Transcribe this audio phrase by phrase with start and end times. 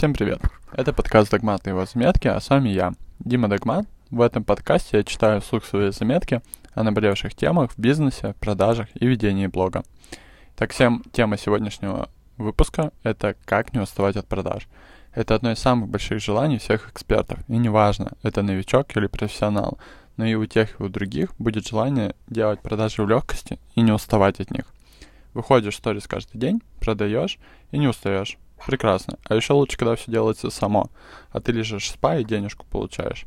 [0.00, 0.40] Всем привет!
[0.72, 3.84] Это подкаст «Догмат» и его заметки, а с вами я, Дима Догмат.
[4.10, 6.40] В этом подкасте я читаю вслух свои заметки
[6.72, 9.82] о наболевших темах в бизнесе, продажах и ведении блога.
[10.56, 12.08] Так, всем тема сегодняшнего
[12.38, 14.68] выпуска— это «Как не уставать от продаж».
[15.12, 19.78] Это одно из самых больших желаний всех экспертов, и неважно, это новичок или профессионал,
[20.16, 23.92] но и у тех, и у других будет желание делать продажи в легкости и не
[23.92, 24.64] уставать от них.
[25.34, 27.38] Выходишь в сторис каждый день, продаешь
[27.70, 28.38] и не устаешь.
[28.66, 29.18] Прекрасно.
[29.28, 30.90] А еще лучше, когда все делается само,
[31.30, 33.24] а ты лежишь в спа и денежку получаешь.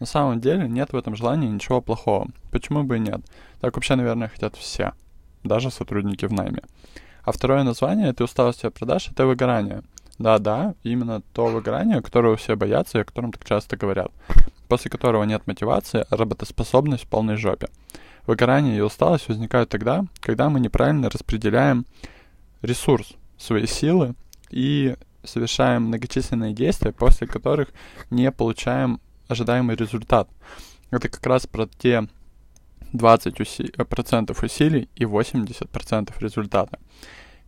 [0.00, 2.28] На самом деле нет в этом желании ничего плохого.
[2.52, 3.20] Почему бы и нет?
[3.60, 4.92] Так вообще, наверное, хотят все.
[5.42, 6.62] Даже сотрудники в найме.
[7.24, 9.82] А второе название этой усталости от продаж— это выгорание.
[10.18, 14.10] Да-да, именно то выгорание, которого все боятся и о котором так часто говорят.
[14.68, 17.68] После которого нет мотивации, а работоспособность в полной жопе.
[18.26, 21.86] Выгорание и усталость возникают тогда, когда мы неправильно распределяем
[22.62, 24.14] ресурс, свои силы
[24.50, 27.68] и совершаем многочисленные действия, после которых
[28.10, 30.28] не получаем ожидаемый результат.
[30.90, 32.08] Это как раз про те
[32.92, 36.78] 20% уси- процентов усилий и 80% результата.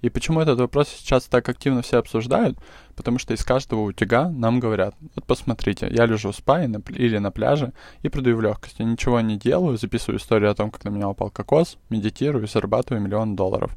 [0.03, 2.59] И почему этот вопрос сейчас так активно все обсуждают?
[2.97, 7.31] Потому что из каждого утюга нам говорят, вот посмотрите, я лежу в спа или на
[7.31, 11.09] пляже и продаю в легкости, ничего не делаю, записываю историю о том, как на меня
[11.09, 13.77] упал кокос, медитирую и зарабатываю миллион долларов.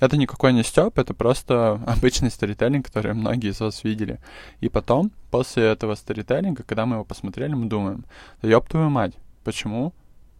[0.00, 4.18] Это никакой не стёб, это просто обычный сторителлинг, который многие из вас видели.
[4.60, 8.04] И потом, после этого сторителлинга, когда мы его посмотрели, мы думаем,
[8.42, 9.92] да ёб твою мать, почему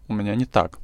[0.08, 0.78] у меня не так?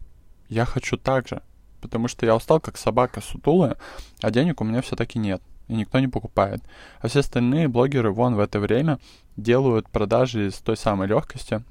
[0.48, 1.42] Я хочу так же
[1.86, 3.76] потому что я устал как собака сутулая,
[4.20, 6.62] а денег у меня все-таки нет, и никто не покупает.
[7.00, 8.98] А все остальные блогеры вон в это время
[9.36, 11.62] делают продажи с той самой легкости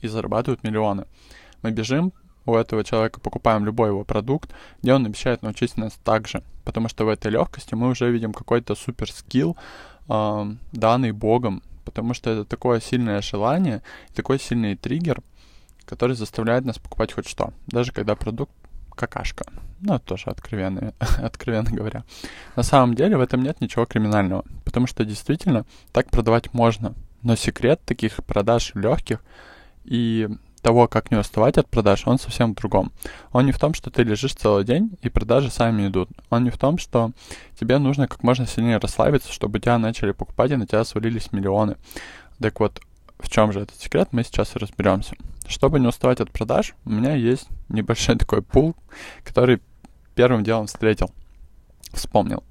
[0.00, 1.04] и зарабатывают миллионы.
[1.62, 2.12] Мы бежим
[2.46, 4.50] у этого человека, покупаем любой его продукт,
[4.82, 8.32] где он обещает научить нас так же, потому что в этой легкости мы уже видим
[8.32, 9.56] какой-то супер скилл,
[10.08, 13.82] э, данный Богом, потому что это такое сильное желание,
[14.14, 15.22] такой сильный триггер,
[15.84, 18.52] который заставляет нас покупать хоть что, даже когда продукт
[18.94, 19.44] какашка.
[19.80, 22.04] Ну, тоже откровенно, откровенно говоря.
[22.56, 26.94] На самом деле в этом нет ничего криминального, потому что действительно так продавать можно.
[27.22, 29.22] Но секрет таких продаж легких
[29.84, 30.28] и
[30.62, 32.92] того, как не уставать от продаж, он совсем в другом.
[33.32, 36.08] Он не в том, что ты лежишь целый день и продажи сами идут.
[36.30, 37.10] Он не в том, что
[37.58, 41.76] тебе нужно как можно сильнее расслабиться, чтобы тебя начали покупать и на тебя свалились миллионы.
[42.40, 42.80] Так вот,
[43.22, 45.14] в чем же этот секрет, мы сейчас и разберемся.
[45.46, 48.76] Чтобы не уставать от продаж, у меня есть небольшой такой пул,
[49.24, 49.60] который
[50.14, 51.10] первым делом встретил,
[51.92, 52.44] вспомнил.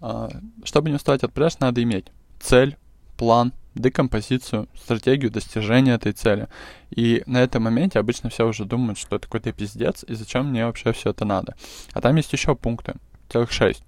[0.00, 0.28] А,
[0.64, 2.06] чтобы не уставать от продаж, надо иметь
[2.40, 2.76] цель,
[3.16, 6.48] план, декомпозицию, стратегию достижения этой цели.
[6.90, 10.66] И на этом моменте обычно все уже думают, что это какой-то пиздец, и зачем мне
[10.66, 11.54] вообще все это надо.
[11.92, 12.94] А там есть еще пункты,
[13.30, 13.84] целых шесть.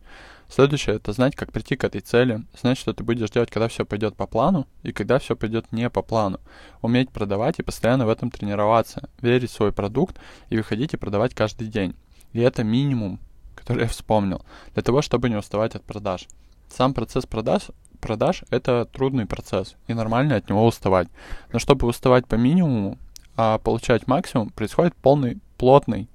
[0.54, 3.84] Следующее— это знать, как прийти к этой цели, знать, что ты будешь делать, когда все
[3.84, 6.38] пойдет по плану и когда все пойдет не по плану.
[6.80, 10.16] Уметь продавать и постоянно в этом тренироваться, верить в свой продукт
[10.50, 11.96] и выходить и продавать каждый день.
[12.32, 13.18] И это минимум,
[13.56, 14.44] который я вспомнил,
[14.74, 16.28] для того, чтобы не уставать от продаж.
[16.68, 21.08] Сам процесс продаж, продаж— это трудный процесс, и нормально от него уставать.
[21.52, 22.96] Но чтобы уставать по минимуму,
[23.36, 26.08] а получать максимум, происходит полный, плотный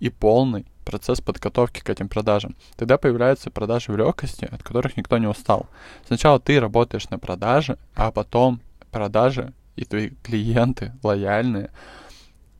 [0.00, 2.56] и полный процесс подготовки к этим продажам.
[2.76, 5.68] Тогда появляются продажи в легкости, от которых никто не устал.
[6.04, 11.70] Сначала ты работаешь на продаже, а потом продажи и твои клиенты лояльные,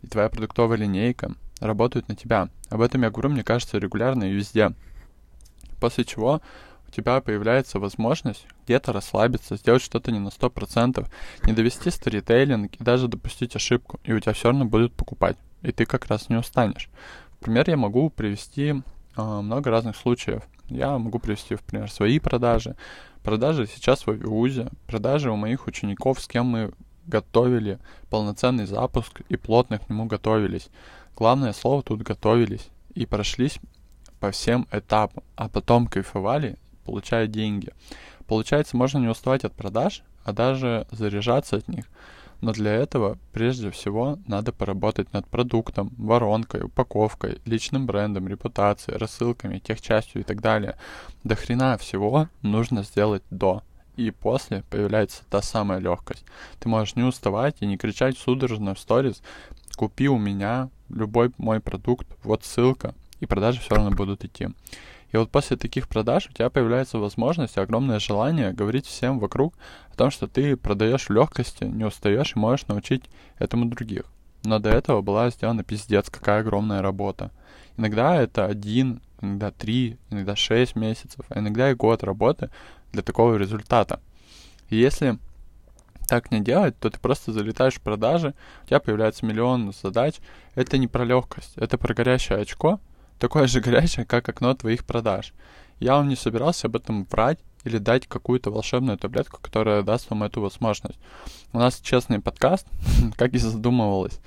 [0.03, 2.51] и твоя продуктовая линейка работают на тебя.
[2.69, 4.75] Об этом я говорю, мне кажется, регулярно и везде.
[5.81, 6.41] После чего
[6.87, 11.05] у тебя появляется возможность где-то расслабиться, сделать что-то не на 100%,
[11.47, 15.73] не довести сторителлинг и даже допустить ошибку, и у тебя все равно будут покупать, и
[15.73, 16.89] ты как раз не устанешь
[17.41, 18.83] пример я могу привести
[19.17, 20.43] э, много разных случаев.
[20.69, 22.77] Я могу привести, в пример, свои продажи,
[23.25, 26.73] продажи сейчас в Авиузе, продажи у моих учеников, с кем мы
[27.07, 27.79] готовили
[28.09, 30.69] полноценный запуск и плотно к нему готовились.
[31.17, 33.59] Главное слово тут готовились и прошлись
[34.21, 37.73] по всем этапам, а потом кайфовали, получая деньги.
[38.27, 41.87] Получается, можно не уставать от продаж, а даже заряжаться от них.
[42.41, 49.59] Но для этого прежде всего надо поработать над продуктом, воронкой, упаковкой, личным брендом, репутацией, рассылками,
[49.59, 50.77] техчастью и так далее.
[51.23, 53.63] До хрена всего нужно сделать до.
[53.97, 56.25] И после появляется та самая легкость.
[56.59, 59.23] Ты можешь не уставать и не кричать судорожно в сторис
[59.77, 64.49] «Купи у меня любой мой продукт, вот ссылка», и продажи все равно будут идти.
[65.13, 69.55] И вот после таких продаж у тебя появляется возможность и огромное желание говорить всем вокруг
[69.93, 73.05] о том, что ты продаешь в легкости, не устаешь и можешь научить
[73.39, 74.05] этому других.
[74.45, 77.31] Но до этого была сделана пиздец, какая огромная работа.
[77.77, 82.51] Иногда это один, иногда три, иногда шесть месяцев, а иногда и год работы
[82.93, 84.01] для такого результата.
[84.69, 85.19] И если
[86.09, 88.35] так не делать, то ты просто залетаешь в продажи,
[88.65, 90.17] у тебя появляется миллион задач.
[90.55, 92.81] Это не про легкость, это про горящее очко,
[93.21, 95.33] такое же горячее, как окно твоих продаж.
[95.79, 100.25] Я вам не собирался об этом врать или дать какую-то волшебную таблетку, которая даст вам
[100.25, 100.99] эту возможность.
[101.53, 102.67] У нас честный подкаст,
[103.17, 104.19] как и задумывалось.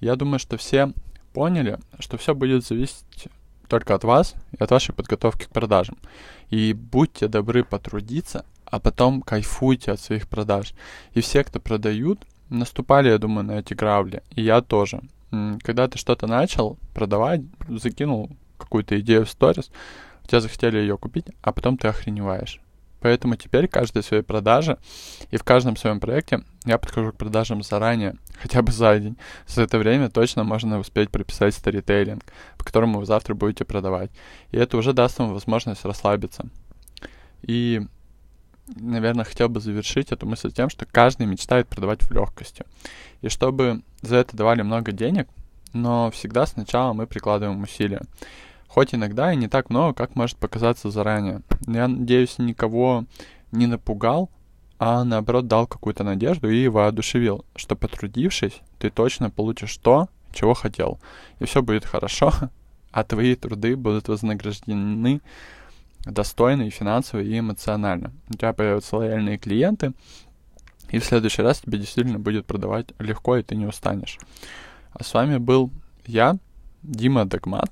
[0.00, 0.92] Я думаю, что все
[1.32, 3.28] поняли, что все будет зависеть
[3.68, 5.96] только от вас и от вашей подготовки к продажам.
[6.50, 10.74] И будьте добры потрудиться, а потом кайфуйте от своих продаж.
[11.14, 14.22] И все, кто продают, наступали, я думаю, на эти грабли.
[14.34, 15.00] И я тоже.
[15.30, 19.70] Когда ты что-то начал продавать, закинул какую-то идею в сторис,
[20.24, 22.60] у тебя захотели ее купить, а потом ты охреневаешь.
[23.00, 24.78] Поэтому теперь каждой своей продаже
[25.30, 29.16] и в каждом своем проекте я подхожу к продажам заранее, хотя бы за день.
[29.46, 32.22] За это время точно можно успеть прописать старитейлинг,
[32.58, 34.10] по которому вы завтра будете продавать.
[34.50, 36.46] И это уже даст вам возможность расслабиться.
[37.42, 37.80] И,
[38.76, 42.64] наверное, хотел бы завершить эту мысль тем, что каждый мечтает продавать в легкости.
[43.20, 45.28] И чтобы за это давали много денег,
[45.72, 48.02] но всегда сначала мы прикладываем усилия
[48.70, 51.42] хоть иногда и не так много, как может показаться заранее.
[51.66, 53.04] Я надеюсь, никого
[53.50, 54.30] не напугал,
[54.78, 61.00] а наоборот дал какую-то надежду и воодушевил, что потрудившись, ты точно получишь то, чего хотел.
[61.40, 62.32] И все будет хорошо,
[62.92, 65.20] а твои труды будут вознаграждены
[66.04, 68.12] достойно и финансово, и эмоционально.
[68.28, 69.92] У тебя появятся лояльные клиенты,
[70.90, 74.18] и в следующий раз тебе действительно будет продавать легко, и ты не устанешь.
[74.92, 75.70] А с вами был
[76.06, 76.36] я,
[76.82, 77.70] Дима Догмат.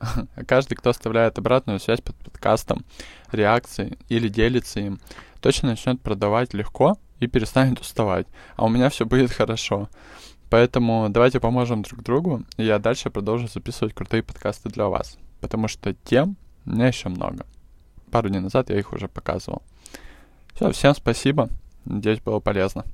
[0.46, 2.84] Каждый, кто оставляет обратную связь под подкастом,
[3.30, 5.00] реакции или делится им,
[5.40, 8.26] точно начнет продавать легко и перестанет уставать.
[8.56, 9.88] А у меня все будет хорошо.
[10.50, 15.16] Поэтому давайте поможем друг другу, и я дальше продолжу записывать крутые подкасты для вас.
[15.40, 16.36] Потому что тем
[16.66, 17.46] у меня еще много.
[18.10, 19.62] Пару дней назад я их уже показывал.
[20.54, 21.48] Все, всем спасибо.
[21.84, 22.84] Надеюсь, было полезно.